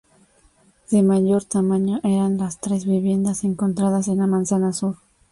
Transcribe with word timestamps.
De 0.89 1.03
mayor 1.03 1.43
tamaño 1.43 1.99
eran 2.01 2.39
las 2.39 2.57
tres 2.59 2.85
viviendas 2.87 3.43
encontradas 3.43 4.07
en 4.07 4.17
la 4.17 4.25
manzana 4.25 4.73
sur. 4.73 4.95